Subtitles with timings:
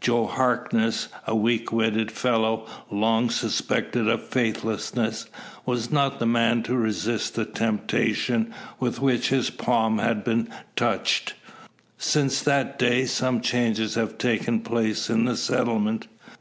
[0.00, 5.26] Joe Harkness, a weak witted fellow, long suspected of faithlessness,
[5.66, 11.34] was not the man to resist the temptation with which his palm had been touched.
[11.98, 16.06] Since that day some changes have taken place in the settlement.